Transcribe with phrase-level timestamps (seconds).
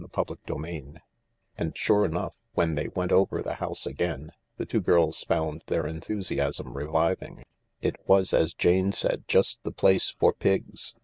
[0.15, 0.97] CHAPTER XIX
[1.59, 5.85] And, sure enough, when they went over the house again, the two girls found their
[5.85, 7.45] enthusiasm reviving.
[7.83, 10.95] It was, as Jane said, just the place for Pigs.